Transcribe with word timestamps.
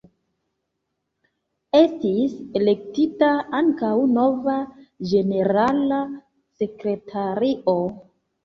Estis 1.79 2.33
elektita 2.61 3.29
ankaŭ 3.59 3.91
nova 4.15 4.57
ĝenerala 5.13 6.01
sekretario. 6.65 7.79